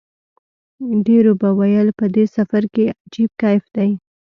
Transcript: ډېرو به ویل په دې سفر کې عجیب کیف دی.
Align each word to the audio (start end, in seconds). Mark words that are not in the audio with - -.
ډېرو 1.05 1.31
به 1.41 1.49
ویل 1.59 1.87
په 1.99 2.05
دې 2.15 2.25
سفر 2.35 2.63
کې 2.73 2.85
عجیب 3.03 3.31
کیف 3.41 3.63
دی. 3.75 3.91